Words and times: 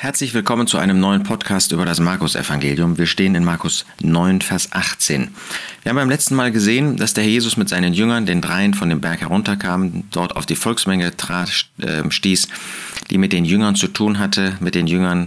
Herzlich 0.00 0.32
willkommen 0.32 0.68
zu 0.68 0.78
einem 0.78 1.00
neuen 1.00 1.24
Podcast 1.24 1.72
über 1.72 1.84
das 1.84 1.98
Markus-Evangelium. 1.98 2.98
Wir 2.98 3.06
stehen 3.06 3.34
in 3.34 3.42
Markus 3.44 3.84
9, 4.00 4.42
Vers 4.42 4.70
18. 4.70 5.34
Wir 5.82 5.90
haben 5.90 5.96
beim 5.96 6.08
letzten 6.08 6.36
Mal 6.36 6.52
gesehen, 6.52 6.96
dass 6.96 7.14
der 7.14 7.24
Jesus 7.24 7.56
mit 7.56 7.68
seinen 7.68 7.92
Jüngern, 7.92 8.24
den 8.24 8.40
Dreien, 8.40 8.74
von 8.74 8.90
dem 8.90 9.00
Berg 9.00 9.22
herunterkam, 9.22 10.04
dort 10.12 10.36
auf 10.36 10.46
die 10.46 10.54
Volksmenge 10.54 11.16
trat, 11.16 11.66
äh, 11.78 12.08
stieß, 12.08 12.46
die 13.10 13.18
mit 13.18 13.32
den 13.32 13.44
Jüngern 13.44 13.74
zu 13.74 13.88
tun 13.88 14.20
hatte, 14.20 14.56
mit 14.60 14.76
den 14.76 14.86
Jüngern 14.86 15.26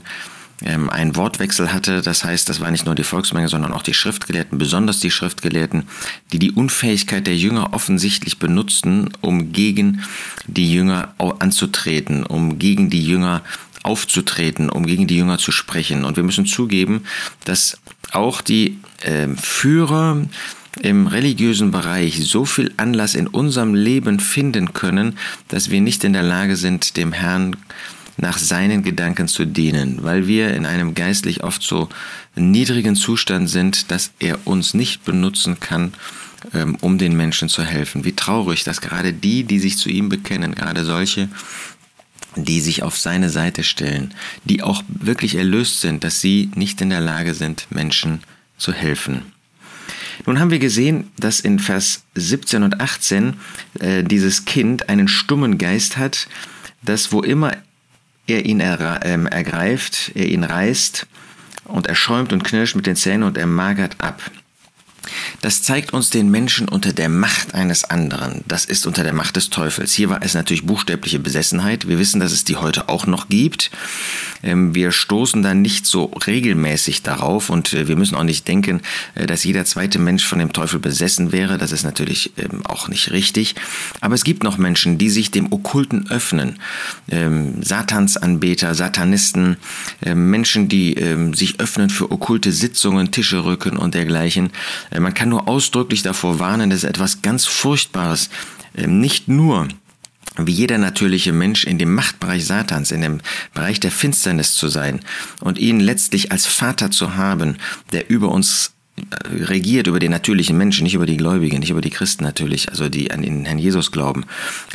ähm, 0.64 0.90
einen 0.90 1.18
Wortwechsel 1.18 1.74
hatte. 1.74 2.02
Das 2.02 2.24
heißt, 2.24 2.48
das 2.48 2.62
war 2.62 2.72
nicht 2.72 2.86
nur 2.86 2.96
die 2.96 3.04
Volksmenge, 3.04 3.50
sondern 3.50 3.74
auch 3.74 3.84
die 3.84 3.94
Schriftgelehrten, 3.94 4.58
besonders 4.58 5.02
die 5.02 5.12
Schriftgelehrten, 5.12 5.84
die 6.32 6.40
die 6.40 6.52
Unfähigkeit 6.52 7.28
der 7.28 7.36
Jünger 7.36 7.74
offensichtlich 7.74 8.40
benutzten, 8.40 9.10
um 9.20 9.52
gegen 9.52 10.02
die 10.48 10.72
Jünger 10.72 11.14
anzutreten, 11.18 12.26
um 12.26 12.58
gegen 12.58 12.90
die 12.90 13.06
Jünger 13.06 13.42
aufzutreten, 13.84 14.70
um 14.70 14.86
gegen 14.86 15.08
die 15.08 15.18
Jünger 15.18 15.38
zu 15.38 15.52
sprechen. 15.52 16.04
Und 16.04 16.16
wir 16.16 16.24
müssen 16.24 16.46
zugeben, 16.46 17.04
dass 17.46 17.78
auch 18.12 18.42
die 18.42 18.80
äh, 19.02 19.28
Führer 19.36 20.26
im 20.82 21.08
religiösen 21.08 21.72
Bereich 21.72 22.24
so 22.26 22.46
viel 22.46 22.72
Anlass 22.78 23.16
in 23.16 23.28
unserem 23.28 23.76
Leben 23.76 24.20
finden 24.20 24.74
können, 24.74 25.18
dass 25.48 25.70
wir 25.70 25.82
nicht 25.82 26.04
in 26.04 26.14
der 26.14 26.24
Lage 26.24 26.56
sind, 26.56 26.98
dem 26.98 27.12
Herrn 27.12 27.58
nach 28.18 28.38
seinen 28.38 28.84
Gedanken 28.84 29.28
zu 29.28 29.46
dienen, 29.46 30.04
weil 30.04 30.28
wir 30.28 30.54
in 30.54 30.66
einem 30.66 30.94
geistlich 30.94 31.44
oft 31.44 31.62
so 31.64 31.90
niedrigen 32.36 32.96
Zustand 32.96 33.50
sind, 33.50 33.92
dass 33.92 34.12
er 34.20 34.40
uns 34.46 34.74
nicht 34.74 35.04
benutzen 35.04 35.60
kann, 35.60 35.94
ähm, 36.54 36.78
um 36.82 36.98
den 36.98 37.16
Menschen 37.16 37.50
zu 37.50 37.64
helfen. 37.64 38.06
Wie 38.06 38.14
traurig, 38.14 38.64
dass 38.64 38.82
gerade 38.82 39.14
die, 39.14 39.44
die 39.44 39.60
sich 39.60 39.78
zu 39.78 39.90
ihm 39.90 40.10
bekennen, 40.10 40.56
gerade 40.56 40.86
solche, 40.86 41.30
die 42.36 42.62
sich 42.62 42.84
auf 42.84 42.98
seine 42.98 43.30
Seite 43.30 43.64
stellen, 43.64 44.14
die 44.46 44.64
auch 44.64 44.84
wirklich 44.88 45.36
erlöst 45.36 45.82
sind, 45.82 46.04
dass 46.04 46.22
sie 46.22 46.50
nicht 46.56 46.82
in 46.82 46.90
der 46.90 47.02
Lage 47.02 47.34
sind, 47.34 47.68
Menschen 47.70 48.22
zu 48.58 48.74
helfen. 48.74 49.34
Nun 50.26 50.40
haben 50.40 50.52
wir 50.52 50.60
gesehen, 50.60 51.10
dass 51.18 51.40
in 51.40 51.60
Vers 51.60 52.04
17 52.16 52.64
und 52.64 52.80
18 52.80 53.34
äh, 53.80 54.04
dieses 54.04 54.46
Kind 54.46 54.88
einen 54.88 55.08
stummen 55.08 55.58
Geist 55.58 55.98
hat, 55.98 56.28
dass 56.84 57.12
wo 57.12 57.22
immer 57.22 57.54
er 58.28 58.46
ihn 58.46 58.60
er, 58.60 59.04
äh, 59.04 59.24
ergreift, 59.26 60.12
er 60.16 60.28
ihn 60.28 60.44
reißt 60.44 61.08
und 61.66 61.88
er 61.88 61.96
schäumt 61.96 62.34
und 62.34 62.44
knirscht 62.44 62.76
mit 62.76 62.86
den 62.86 62.96
Zähnen 62.96 63.24
und 63.24 63.38
er 63.38 63.48
magert 63.48 63.96
ab. 64.00 64.22
Das 65.42 65.64
zeigt 65.64 65.94
uns 65.94 66.10
den 66.10 66.30
Menschen 66.30 66.68
unter 66.68 66.94
der 66.94 67.10
Macht 67.10 67.54
eines 67.54 67.84
anderen. 67.84 68.44
Das 68.48 68.66
ist 68.66 68.88
unter 68.88 69.04
der 69.04 69.14
Macht 69.14 69.36
des 69.36 69.50
Teufels. 69.50 69.94
Hier 69.94 70.10
war 70.10 70.22
es 70.22 70.34
natürlich 70.34 70.66
buchstäbliche 70.66 71.20
Besessenheit. 71.20 71.88
Wir 71.88 72.00
wissen, 72.00 72.20
dass 72.20 72.32
es 72.32 72.44
die 72.44 72.58
heute 72.58 72.90
auch 72.90 73.06
noch 73.06 73.28
gibt. 73.30 73.72
Ähm, 74.44 74.76
wir 74.76 74.92
stoßen 74.92 75.44
da 75.44 75.54
nicht 75.54 75.86
so 75.86 76.06
regelmäßig 76.26 77.04
darauf 77.04 77.50
und 77.50 77.74
äh, 77.74 77.88
wir 77.88 77.96
müssen 77.96 78.16
auch 78.16 78.24
nicht 78.24 78.48
denken, 78.48 78.82
äh, 79.16 79.28
dass 79.28 79.44
jeder 79.44 79.66
zweite 79.66 80.00
Mensch 80.00 80.26
von 80.26 80.40
dem 80.40 80.54
Teufel 80.54 80.80
besessen 80.80 81.32
wäre. 81.32 81.58
Das 81.58 81.72
ist 81.72 81.84
natürlich 81.84 82.34
ähm, 82.38 82.66
auch 82.66 82.88
nicht 82.88 83.12
richtig. 83.12 83.56
Aber 84.00 84.16
es 84.16 84.24
gibt 84.24 84.44
noch 84.44 84.58
Menschen, 84.58 84.98
die 84.98 85.10
sich 85.10 85.32
dem 85.32 85.52
Okkulten 85.52 86.10
öffnen. 86.10 86.60
Ähm, 87.10 87.62
Satansanbeter, 87.64 88.76
Satanisten, 88.76 89.58
Menschen, 90.02 90.68
die 90.68 90.96
sich 91.34 91.60
öffnen 91.60 91.90
für 91.90 92.12
okkulte 92.12 92.52
Sitzungen, 92.52 93.12
Tische 93.12 93.44
rücken 93.44 93.78
und 93.78 93.94
dergleichen. 93.94 94.52
Man 95.02 95.14
kann 95.14 95.30
nur 95.30 95.48
ausdrücklich 95.48 96.02
davor 96.04 96.40
warnen, 96.40 96.70
dass 96.70 96.84
etwas 96.84 97.22
ganz 97.22 97.46
Furchtbares 97.46 98.30
nicht 98.76 99.28
nur 99.28 99.68
wie 100.38 100.52
jeder 100.52 100.78
natürliche 100.78 101.34
Mensch 101.34 101.66
in 101.66 101.78
dem 101.78 101.94
Machtbereich 101.94 102.46
Satans, 102.46 102.92
in 102.92 103.02
dem 103.02 103.20
Bereich 103.54 103.80
der 103.80 103.92
Finsternis 103.92 104.54
zu 104.54 104.70
sein 104.70 105.02
und 105.42 105.58
ihn 105.58 105.80
letztlich 105.80 106.32
als 106.32 106.46
Vater 106.46 106.90
zu 106.90 107.16
haben, 107.16 107.58
der 107.92 108.10
über 108.10 108.30
uns 108.30 108.68
äh, 108.68 108.81
regiert 109.30 109.88
über 109.88 110.00
den 110.00 110.12
natürlichen 110.12 110.58
Menschen, 110.58 110.84
nicht 110.84 110.94
über 110.94 111.06
die 111.06 111.18
Gläubigen, 111.18 111.60
nicht 111.60 111.70
über 111.70 111.82
die 111.82 111.90
Christen 111.90 112.24
natürlich, 112.24 112.70
also 112.70 112.90
die 112.90 113.12
an 113.12 113.22
den 113.22 113.46
Herrn 113.46 113.58
Jesus 113.58 113.92
glauben, 113.92 114.26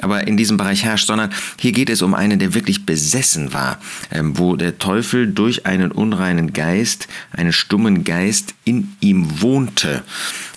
aber 0.02 0.26
in 0.26 0.36
diesem 0.36 0.56
Bereich 0.56 0.84
herrscht, 0.84 1.06
sondern 1.06 1.30
hier 1.58 1.72
geht 1.72 1.90
es 1.90 2.02
um 2.02 2.14
einen, 2.14 2.38
der 2.38 2.54
wirklich 2.54 2.86
besessen 2.86 3.52
war, 3.52 3.78
ähm, 4.10 4.38
wo 4.38 4.56
der 4.56 4.78
Teufel 4.78 5.32
durch 5.32 5.66
einen 5.66 5.92
unreinen 5.92 6.52
Geist, 6.52 7.08
einen 7.32 7.52
stummen 7.52 8.04
Geist 8.04 8.54
in 8.64 8.96
ihm 9.00 9.40
wohnte. 9.42 10.02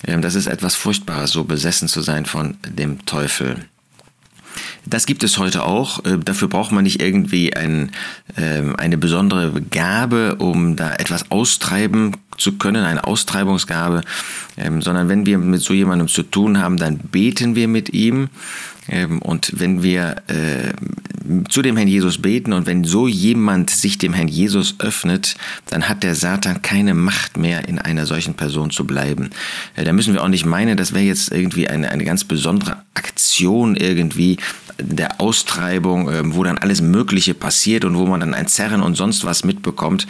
Ähm, 0.05 0.21
das 0.21 0.35
ist 0.35 0.47
etwas 0.47 0.75
Furchtbares, 0.75 1.31
so 1.31 1.44
besessen 1.44 1.88
zu 1.88 2.01
sein 2.01 2.25
von 2.25 2.57
dem 2.67 3.05
Teufel. 3.05 3.65
Das 4.89 5.05
gibt 5.05 5.23
es 5.23 5.38
heute 5.38 5.63
auch. 5.63 6.03
Äh, 6.03 6.17
dafür 6.17 6.47
braucht 6.47 6.72
man 6.72 6.83
nicht 6.83 7.01
irgendwie 7.01 7.55
ein, 7.55 7.91
ähm, 8.38 8.75
eine 8.75 8.97
besondere 8.97 9.61
Gabe, 9.61 10.35
um 10.35 10.75
da 10.75 10.95
etwas 10.95 11.29
austreiben 11.29 12.17
zu 12.38 12.53
können, 12.53 12.85
eine 12.85 13.03
Austreibungsgabe, 13.03 14.01
ähm, 14.57 14.81
sondern 14.81 15.07
wenn 15.07 15.25
wir 15.25 15.38
mit 15.38 15.61
so 15.61 15.73
jemandem 15.73 16.07
zu 16.07 16.23
tun 16.23 16.59
haben, 16.59 16.77
dann 16.77 16.97
beten 16.97 17.55
wir 17.55 17.67
mit 17.67 17.94
ihm. 17.94 18.29
Ähm, 18.88 19.22
und 19.22 19.53
wenn 19.57 19.83
wir 19.83 20.23
äh, 20.27 20.73
zu 21.50 21.61
dem 21.61 21.77
Herrn 21.77 21.88
Jesus 21.88 22.19
beten 22.19 22.53
und 22.53 22.66
wenn 22.66 22.83
so 22.83 23.07
jemand 23.07 23.69
sich 23.69 24.00
dem 24.00 24.13
Herrn 24.13 24.27
Jesus 24.27 24.75
öffnet, 24.79 25.35
dann 25.69 25.88
hat 25.88 26.01
der 26.01 26.16
Satan 26.16 26.63
keine 26.63 26.95
Macht 26.95 27.38
mehr, 27.38 27.67
in 27.67 27.77
einer 27.77 28.07
solchen 28.07 28.33
Person 28.33 28.71
zu 28.71 28.85
bleiben. 28.85 29.29
Äh, 29.75 29.83
da 29.83 29.94
müssen 29.94 30.16
wir 30.16 30.23
auch 30.23 30.29
nicht 30.29 30.45
meinen, 30.45 30.77
das 30.77 30.94
wäre 30.94 31.03
jetzt 31.03 31.31
irgendwie 31.31 31.67
eine, 31.67 31.91
eine 31.91 32.06
ganz 32.06 32.23
besondere 32.23 32.77
Aktion 32.95 33.75
irgendwie 33.75 34.38
der 34.79 35.22
Austreibung, 35.22 36.09
äh, 36.09 36.22
wo 36.35 36.44
dann 36.44 36.57
alles 36.57 36.81
Mögliche 36.81 37.34
passiert 37.34 37.85
und 37.85 37.97
wo 37.97 38.06
man 38.06 38.19
dann 38.19 38.34
ein 38.34 38.47
Zerren 38.47 38.81
und 38.81 38.95
sonst 38.95 39.25
was 39.25 39.44
mitbekommt. 39.44 40.07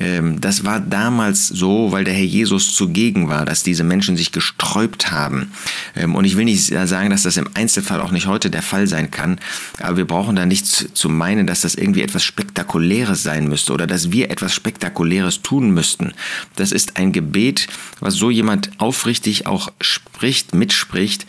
Ähm, 0.00 0.40
das 0.40 0.64
war 0.64 0.80
damals 0.80 1.48
so, 1.48 1.92
weil 1.92 2.04
der 2.04 2.14
Herr 2.14 2.24
Jesus 2.24 2.74
zugegen 2.74 3.28
war, 3.28 3.44
dass 3.44 3.62
diese 3.62 3.84
Menschen 3.84 4.16
sich 4.16 4.32
gesträubt 4.32 5.12
haben. 5.12 5.52
Ähm, 5.94 6.14
und 6.14 6.24
ich 6.24 6.36
will 6.36 6.44
nicht 6.44 6.66
sagen, 6.66 7.10
dass 7.10 7.22
das 7.22 7.36
im 7.36 7.48
Einzelfall 7.54 8.00
auch 8.00 8.10
nicht 8.10 8.26
heute 8.26 8.50
der 8.50 8.62
Fall 8.62 8.86
sein 8.86 9.10
kann, 9.10 9.38
aber 9.80 9.96
wir 9.98 10.06
brauchen 10.06 10.36
da 10.36 10.46
nicht 10.46 10.66
zu 10.66 11.08
meinen, 11.08 11.46
dass 11.46 11.60
das 11.60 11.74
irgendwie 11.74 12.02
etwas 12.02 12.24
Spektakuläres 12.24 13.22
sein 13.22 13.48
müsste 13.48 13.72
oder 13.72 13.86
dass 13.86 14.10
wir 14.10 14.30
etwas 14.30 14.54
Spektakuläres 14.54 15.42
tun 15.42 15.70
müssten. 15.70 16.12
Das 16.56 16.72
ist 16.72 16.96
ein 16.96 17.12
Gebet, 17.12 17.68
was 18.00 18.14
so 18.14 18.30
jemand 18.30 18.70
aufrichtig 18.78 19.46
auch 19.46 19.70
spricht, 19.80 20.54
mitspricht. 20.54 21.26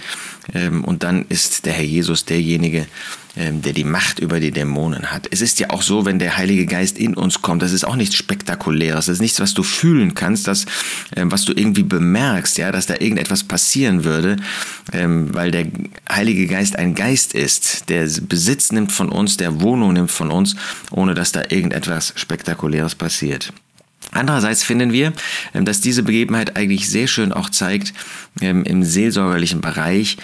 Ähm, 0.54 0.84
und 0.84 1.04
dann 1.04 1.26
ist 1.30 1.66
der 1.66 1.74
Herr 1.74 1.84
Jesus 1.84 2.26
derjenige, 2.26 2.88
der 3.38 3.74
die 3.74 3.84
Macht 3.84 4.20
über 4.20 4.40
die 4.40 4.52
Dämonen 4.52 5.12
hat. 5.12 5.28
Es 5.30 5.42
ist 5.42 5.60
ja 5.60 5.70
auch 5.72 5.82
so, 5.82 6.06
wenn 6.06 6.20
der 6.20 6.38
Heilige 6.38 6.66
Geist 6.66 6.98
in 6.98 7.16
uns 7.16 7.42
kommt, 7.42 7.62
das 7.62 7.74
ist 7.74 7.84
auch 7.84 7.98
nichts 7.98 8.16
Spektakuläres, 8.16 8.55
das 8.56 9.08
ist 9.08 9.22
nichts, 9.22 9.40
was 9.40 9.54
du 9.54 9.64
fühlen 9.64 10.14
kannst, 10.14 10.48
das, 10.48 10.66
ähm, 11.16 11.32
was 11.32 11.46
du 11.46 11.54
irgendwie 11.54 11.84
bemerkst, 11.84 12.58
ja, 12.58 12.72
dass 12.72 12.86
da 12.86 12.96
irgendetwas 12.96 13.44
passieren 13.44 14.04
würde, 14.04 14.38
ähm, 14.94 15.34
weil 15.34 15.52
der 15.52 15.68
Heilige 16.12 16.48
Geist 16.48 16.78
ein 16.78 16.96
Geist 16.96 17.34
ist, 17.34 17.90
der 17.90 18.08
Besitz 18.22 18.72
nimmt 18.72 18.92
von 18.92 19.10
uns, 19.10 19.38
der 19.38 19.62
Wohnung 19.62 19.94
nimmt 19.94 20.12
von 20.12 20.32
uns, 20.32 20.56
ohne 20.92 21.14
dass 21.14 21.32
da 21.32 21.44
irgendetwas 21.50 22.14
Spektakuläres 22.16 22.96
passiert. 22.96 23.54
Andererseits 24.16 24.64
finden 24.64 24.92
wir, 24.92 25.14
ähm, 25.54 25.66
dass 25.66 25.82
diese 25.82 26.04
Begebenheit 26.04 26.56
eigentlich 26.56 26.90
sehr 26.90 27.08
schön 27.08 27.32
auch 27.32 27.50
zeigt 27.50 27.94
ähm, 28.42 28.64
im 28.64 28.84
seelsorgerlichen 28.84 29.62
Bereich, 29.62 30.18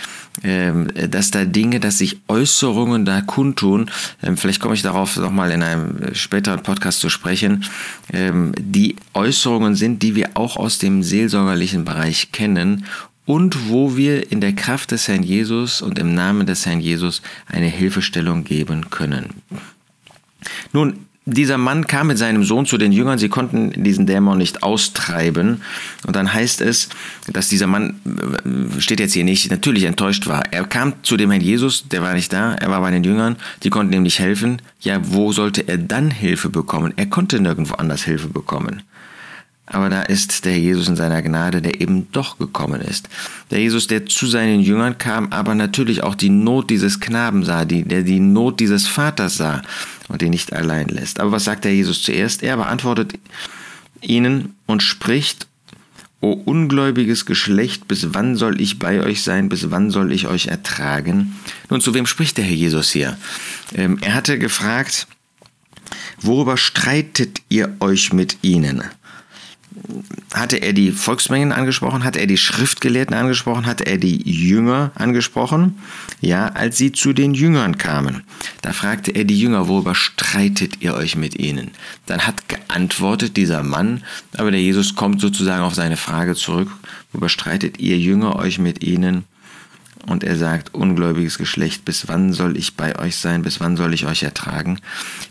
ähm, 0.44 0.88
dass 1.10 1.32
da 1.32 1.44
Dinge, 1.44 1.80
dass 1.82 1.98
sich 1.98 2.22
Äußerungen 2.28 3.04
da 3.04 3.22
kundtun, 3.22 3.92
vielleicht 4.36 4.62
komme 4.62 4.76
ich 4.76 4.82
darauf 4.82 5.18
nochmal 5.18 5.52
in 5.52 5.62
einem 5.62 6.16
späteren 6.16 6.64
Podcast 6.64 7.02
zu 7.02 7.10
sprechen, 7.10 7.66
die 8.14 8.96
Äußerungen 9.14 9.76
sind, 9.76 10.02
die 10.04 10.16
wir 10.16 10.32
auch 10.36 10.56
aus 10.56 10.78
dem 10.78 11.04
seelsorgerlichen 11.04 11.84
Bereich 11.84 12.32
kennen 12.32 12.86
und 13.26 13.70
wo 13.70 13.98
wir 13.98 14.32
in 14.32 14.40
der 14.40 14.54
Kraft 14.54 14.92
des 14.92 15.08
Herrn 15.08 15.24
Jesus 15.24 15.82
und 15.82 16.00
im 16.00 16.14
Namen 16.14 16.46
des 16.46 16.66
Herrn 16.66 16.80
Jesus 16.80 17.22
eine 17.48 17.68
Hilfestellung 17.68 18.46
geben 18.46 18.90
können. 18.90 19.30
Nun, 20.72 21.06
dieser 21.26 21.60
Mann 21.60 21.86
kam 21.86 22.08
mit 22.08 22.18
seinem 22.18 22.44
Sohn 22.44 22.66
zu 22.66 22.80
den 22.80 22.92
Jüngern, 22.92 23.20
sie 23.20 23.30
konnten 23.30 23.84
diesen 23.84 24.08
Dämon 24.08 24.40
nicht 24.40 24.64
austreiben. 24.64 25.62
Und 26.08 26.16
dann 26.16 26.34
heißt 26.34 26.62
es, 26.62 26.90
dass 27.32 27.48
dieser 27.48 27.68
Mann, 27.68 28.00
äh, 28.06 28.82
steht 28.82 29.00
jetzt 29.00 29.14
hier 29.14 29.24
nicht, 29.24 29.52
natürlich 29.52 29.84
enttäuscht 29.84 30.26
war. 30.26 30.44
Er 30.52 30.64
kam 30.64 30.94
zu 31.04 31.18
dem 31.18 31.30
Herrn 31.30 31.44
Jesus, 31.44 31.88
der 31.88 32.02
war 32.02 32.14
nicht 32.16 32.34
da, 32.34 32.56
er 32.56 32.72
war 32.72 32.82
bei 32.82 32.90
den 32.90 33.04
Jüngern, 33.04 33.36
die 33.62 33.70
konnten 33.70 33.94
ihm 33.94 34.04
nicht 34.04 34.20
helfen. 34.20 34.62
Ja, 34.80 35.00
wo 35.04 35.32
sollte 35.32 35.68
er 35.68 35.78
dann 35.78 36.10
Hilfe 36.10 36.50
bekommen? 36.50 36.94
Er 36.96 37.06
konnte 37.06 37.40
nirgendwo 37.40 37.76
anders 37.76 38.04
Hilfe 38.04 38.28
bekommen. 38.28 38.82
Aber 39.68 39.90
da 39.90 40.02
ist 40.02 40.44
der 40.44 40.60
Jesus 40.60 40.90
in 40.90 40.98
seiner 40.98 41.22
Gnade, 41.22 41.62
der 41.62 41.80
eben 41.80 42.12
doch 42.12 42.38
gekommen 42.38 42.82
ist. 42.82 43.08
Der 43.52 43.60
Jesus, 43.60 43.88
der 43.88 44.06
zu 44.06 44.28
seinen 44.28 44.60
Jüngern 44.60 44.98
kam, 44.98 45.32
aber 45.32 45.56
natürlich 45.56 46.04
auch 46.04 46.16
die 46.16 46.30
Not 46.30 46.70
dieses 46.70 47.00
Knaben 47.00 47.46
sah, 47.46 47.64
die, 47.64 47.84
der 47.84 48.02
die 48.02 48.20
Not 48.20 48.60
dieses 48.60 48.88
Vaters 48.88 49.38
sah 49.38 49.62
und 50.12 50.22
ihn 50.22 50.32
nicht 50.32 50.54
allein 50.54 50.88
lässt. 50.88 51.20
Aber 51.20 51.32
was 51.32 51.46
sagt 51.46 51.66
der 51.66 51.74
Jesus 51.74 52.04
zuerst? 52.04 52.44
Er 52.44 52.58
beantwortet 52.58 53.14
ihnen 54.02 54.56
und 54.66 54.84
spricht, 54.84 55.48
O 56.24 56.34
ungläubiges 56.34 57.26
Geschlecht, 57.26 57.88
bis 57.88 58.14
wann 58.14 58.36
soll 58.36 58.62
ich 58.62 58.78
bei 58.78 59.02
euch 59.02 59.24
sein, 59.24 59.50
bis 59.50 59.72
wann 59.72 59.90
soll 59.90 60.12
ich 60.12 60.28
euch 60.28 60.48
ertragen? 60.48 61.36
Nun, 61.72 61.82
zu 61.82 61.96
wem 61.96 62.06
spricht 62.06 62.38
der 62.38 62.46
Herr 62.46 62.54
Jesus 62.54 62.92
hier? 62.92 63.18
Ähm, 63.74 63.98
er 64.02 64.14
hatte 64.14 64.38
gefragt, 64.38 65.08
Worüber 66.22 66.58
streitet 66.58 67.42
ihr 67.50 67.76
euch 67.80 68.14
mit 68.14 68.38
ihnen? 68.44 68.84
Hatte 70.34 70.58
er 70.58 70.74
die 70.74 70.92
Volksmengen 70.92 71.52
angesprochen, 71.52 72.04
hatte 72.04 72.20
er 72.20 72.28
die 72.28 72.38
Schriftgelehrten 72.38 73.16
angesprochen, 73.16 73.66
hatte 73.66 73.86
er 73.86 73.98
die 73.98 74.22
Jünger 74.30 74.92
angesprochen? 74.96 75.78
Ja, 76.22 76.48
als 76.48 76.78
sie 76.78 76.92
zu 76.92 77.14
den 77.14 77.34
Jüngern 77.34 77.78
kamen. 77.78 78.24
Da 78.62 78.72
fragte 78.72 79.12
er 79.12 79.26
die 79.26 79.40
Jünger, 79.40 79.68
worüber 79.68 79.96
streitet 79.96 80.82
ihr 80.82 80.94
euch 80.94 81.16
mit 81.16 81.38
ihnen? 81.38 81.72
Dann 82.06 82.26
hat 82.26 82.48
geantwortet 82.48 83.38
dieser 83.38 83.64
Mann, 83.64 84.04
aber 84.38 84.52
der 84.52 84.62
Jesus 84.62 84.96
kommt 84.96 85.20
sozusagen 85.22 85.64
auf 85.64 85.76
seine 85.76 85.98
Frage 85.98 86.36
zurück, 86.36 86.70
worüber 87.12 87.30
streitet 87.30 87.80
ihr 87.80 87.98
Jünger 87.98 88.38
euch 88.38 88.60
mit 88.60 88.84
ihnen? 88.84 89.26
Und 90.08 90.24
er 90.24 90.36
sagt, 90.36 90.74
ungläubiges 90.74 91.38
Geschlecht, 91.38 91.86
bis 91.86 92.08
wann 92.08 92.34
soll 92.34 92.58
ich 92.58 92.76
bei 92.76 92.98
euch 92.98 93.18
sein, 93.18 93.44
bis 93.44 93.60
wann 93.60 93.78
soll 93.78 93.94
ich 93.94 94.08
euch 94.08 94.24
ertragen? 94.24 94.80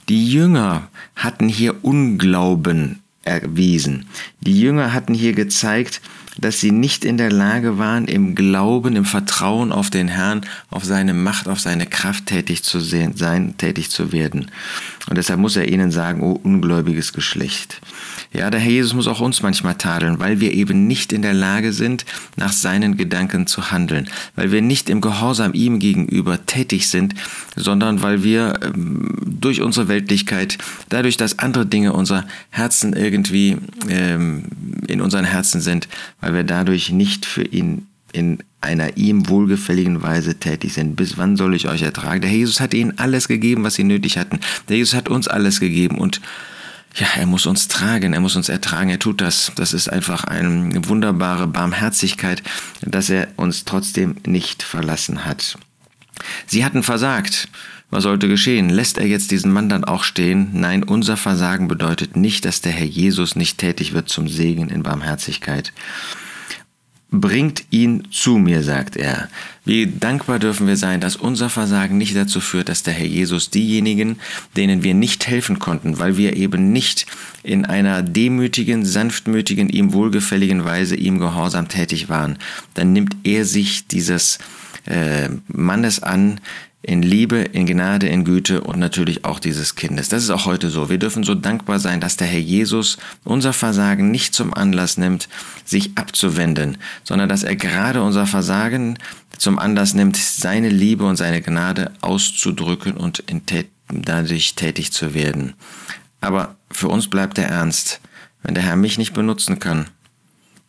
Die 0.08 0.29
Jünger 0.29 0.88
hatten 1.17 1.49
hier 1.49 1.85
Unglauben 1.85 3.00
erwiesen. 3.22 4.06
Die 4.40 4.61
Jünger 4.61 4.93
hatten 4.93 5.14
hier 5.14 5.32
gezeigt, 5.32 6.00
dass 6.38 6.60
sie 6.60 6.70
nicht 6.70 7.04
in 7.04 7.16
der 7.16 7.30
Lage 7.30 7.78
waren, 7.78 8.06
im 8.06 8.34
Glauben, 8.34 8.96
im 8.96 9.04
Vertrauen 9.04 9.72
auf 9.72 9.90
den 9.90 10.08
Herrn, 10.08 10.42
auf 10.70 10.84
seine 10.84 11.14
Macht, 11.14 11.48
auf 11.48 11.60
seine 11.60 11.86
Kraft 11.86 12.26
tätig 12.26 12.62
zu 12.62 12.80
sein, 12.80 13.56
tätig 13.58 13.90
zu 13.90 14.12
werden. 14.12 14.50
Und 15.08 15.16
deshalb 15.16 15.40
muss 15.40 15.56
er 15.56 15.68
ihnen 15.68 15.90
sagen, 15.90 16.22
oh 16.22 16.38
ungläubiges 16.42 17.12
Geschlecht. 17.12 17.80
Ja, 18.32 18.50
der 18.50 18.60
Herr 18.60 18.70
Jesus 18.70 18.94
muss 18.94 19.08
auch 19.08 19.20
uns 19.20 19.42
manchmal 19.42 19.74
tadeln, 19.74 20.20
weil 20.20 20.40
wir 20.40 20.52
eben 20.52 20.86
nicht 20.86 21.12
in 21.12 21.22
der 21.22 21.34
Lage 21.34 21.72
sind, 21.72 22.04
nach 22.36 22.52
seinen 22.52 22.96
Gedanken 22.96 23.46
zu 23.46 23.72
handeln, 23.72 24.08
weil 24.36 24.52
wir 24.52 24.62
nicht 24.62 24.88
im 24.88 25.00
Gehorsam 25.00 25.52
ihm 25.52 25.80
gegenüber 25.80 26.46
tätig 26.46 26.88
sind, 26.88 27.14
sondern 27.56 28.02
weil 28.02 28.22
wir 28.22 28.60
ähm, 28.62 29.16
durch 29.24 29.62
unsere 29.62 29.88
Weltlichkeit, 29.88 30.58
dadurch, 30.90 31.16
dass 31.16 31.40
andere 31.40 31.66
Dinge 31.66 31.92
unser 31.92 32.24
Herzen 32.50 32.92
irgendwie 32.92 33.56
ähm, 33.88 34.44
in 34.86 35.00
unseren 35.00 35.24
Herzen 35.24 35.60
sind, 35.60 35.88
weil 36.20 36.34
wir 36.34 36.44
dadurch 36.44 36.90
nicht 36.90 37.26
für 37.26 37.43
ihn 37.44 37.87
in 38.12 38.38
einer 38.61 38.96
ihm 38.96 39.28
wohlgefälligen 39.28 40.02
Weise 40.02 40.38
tätig 40.38 40.75
sind. 40.75 40.96
Bis 40.96 41.17
wann 41.17 41.37
soll 41.37 41.55
ich 41.55 41.69
euch 41.69 41.82
ertragen? 41.82 42.20
Der 42.20 42.31
Jesus 42.31 42.61
hat 42.61 42.75
ihnen 42.75 42.99
alles 42.99 43.28
gegeben, 43.28 43.64
was 43.64 43.75
sie 43.75 43.84
nötig 43.84 44.19
hatten. 44.19 44.40
Der 44.69 44.76
Jesus 44.76 44.94
hat 44.94 45.08
uns 45.08 45.28
alles 45.28 45.61
gegeben 45.61 45.99
und 45.99 46.20
ja, 46.96 47.06
er 47.17 47.26
muss 47.26 47.46
uns 47.46 47.69
tragen, 47.69 48.12
er 48.14 48.20
muss 48.20 48.34
uns 48.34 48.49
ertragen, 48.49 48.90
er 48.90 48.99
tut 48.99 49.20
das. 49.20 49.52
Das 49.55 49.72
ist 49.72 49.88
einfach 49.88 50.25
eine 50.25 50.88
wunderbare 50.88 51.46
Barmherzigkeit, 51.46 52.43
dass 52.82 53.11
er 53.11 53.28
uns 53.37 53.64
trotzdem 53.64 54.16
nicht 54.26 54.62
verlassen 54.62 55.25
hat. 55.25 55.56
Sie 56.46 56.64
hatten 56.64 56.82
versagt. 56.82 57.49
Was 57.90 58.05
sollte 58.05 58.28
geschehen? 58.28 58.70
Lässt 58.70 58.99
er 58.99 59.06
jetzt 59.06 59.32
diesen 59.32 59.52
Mann 59.52 59.69
dann 59.69 59.84
auch 59.84 60.05
stehen? 60.05 60.50
Nein, 60.52 60.84
unser 60.84 61.17
Versagen 61.17 61.67
bedeutet 61.67 62.17
nicht, 62.17 62.44
dass 62.44 62.61
der 62.61 62.72
Herr 62.72 62.87
Jesus 62.87 63.34
nicht 63.34 63.58
tätig 63.58 63.93
wird 63.93 64.08
zum 64.08 64.28
Segen 64.28 64.69
in 64.69 64.84
Barmherzigkeit. 64.84 65.72
Bringt 67.12 67.64
ihn 67.70 68.06
zu 68.12 68.38
mir, 68.38 68.62
sagt 68.62 68.96
er. 68.96 69.28
Wie 69.64 69.88
dankbar 69.88 70.38
dürfen 70.38 70.69
wir 70.69 70.76
sein, 70.76 71.00
dass 71.00 71.17
unser 71.17 71.50
Versagen 71.50 71.99
nicht 71.99 72.14
dazu 72.14 72.40
führt, 72.40 72.69
dass 72.69 72.84
der 72.84 72.94
Herr 72.94 73.06
Jesus 73.06 73.50
diejenigen, 73.50 74.20
denen 74.56 74.84
wir 74.84 74.94
nicht 74.94 75.26
helfen 75.26 75.58
konnten, 75.58 75.99
weil 75.99 76.16
wir 76.16 76.37
eben 76.37 76.73
nicht 76.73 77.06
in 77.43 77.64
einer 77.64 78.02
demütigen, 78.02 78.87
sanftmütigen, 78.87 79.69
ihm 79.69 79.93
wohlgefälligen 79.93 80.64
Weise 80.64 80.94
ihm 80.94 81.19
gehorsam 81.19 81.66
tätig 81.66 82.08
waren, 82.08 82.38
dann 82.75 82.93
nimmt 82.93 83.16
er 83.25 83.44
sich 83.44 83.88
dieses 83.88 84.38
äh, 84.86 85.28
Mannes 85.48 86.02
an, 86.02 86.40
in 86.82 87.02
Liebe, 87.02 87.36
in 87.36 87.66
Gnade, 87.66 88.08
in 88.08 88.24
Güte 88.24 88.62
und 88.62 88.78
natürlich 88.78 89.24
auch 89.26 89.38
dieses 89.38 89.74
Kindes. 89.74 90.08
Das 90.08 90.22
ist 90.22 90.30
auch 90.30 90.46
heute 90.46 90.70
so. 90.70 90.88
Wir 90.88 90.96
dürfen 90.98 91.24
so 91.24 91.34
dankbar 91.34 91.78
sein, 91.78 92.00
dass 92.00 92.16
der 92.16 92.26
Herr 92.26 92.40
Jesus 92.40 92.96
unser 93.22 93.52
Versagen 93.52 94.10
nicht 94.10 94.34
zum 94.34 94.54
Anlass 94.54 94.96
nimmt, 94.96 95.28
sich 95.64 95.90
abzuwenden, 95.96 96.78
sondern 97.04 97.28
dass 97.28 97.42
er 97.42 97.56
gerade 97.56 98.02
unser 98.02 98.26
Versagen 98.26 98.98
zum 99.36 99.58
Anlass 99.58 99.92
nimmt, 99.92 100.16
seine 100.16 100.70
Liebe 100.70 101.04
und 101.04 101.16
seine 101.16 101.42
Gnade 101.42 101.92
auszudrücken 102.00 102.96
und 102.96 103.24
tät 103.46 103.68
dadurch 103.92 104.54
tätig 104.54 104.92
zu 104.92 105.14
werden. 105.14 105.54
Aber 106.20 106.56
für 106.70 106.88
uns 106.88 107.08
bleibt 107.08 107.36
der 107.36 107.48
Ernst. 107.48 108.00
Wenn 108.42 108.54
der 108.54 108.62
Herr 108.62 108.76
mich 108.76 108.96
nicht 108.96 109.12
benutzen 109.12 109.58
kann, 109.58 109.86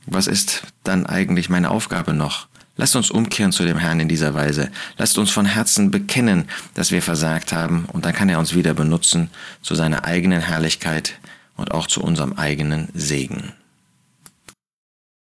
was 0.05 0.27
ist 0.27 0.63
dann 0.83 1.05
eigentlich 1.05 1.49
meine 1.49 1.69
Aufgabe 1.69 2.13
noch? 2.13 2.47
Lasst 2.81 2.95
uns 2.95 3.12
umkehren 3.12 3.51
zu 3.51 3.63
dem 3.63 3.78
Herrn 3.78 4.00
in 4.00 4.07
dieser 4.07 4.33
Weise. 4.33 4.72
Lasst 4.98 5.19
uns 5.19 5.30
von 5.30 5.45
Herzen 5.45 5.92
bekennen, 5.92 6.50
dass 6.74 6.89
wir 6.89 7.04
versagt 7.04 7.54
haben, 7.54 7.86
und 7.94 8.06
dann 8.06 8.13
kann 8.13 8.28
er 8.28 8.39
uns 8.39 8.56
wieder 8.56 8.74
benutzen 8.74 9.30
zu 9.62 9.75
seiner 9.75 10.04
eigenen 10.04 10.42
Herrlichkeit 10.42 11.19
und 11.57 11.69
auch 11.75 11.86
zu 11.86 12.01
unserem 12.01 12.33
eigenen 12.33 12.89
Segen. 12.95 13.54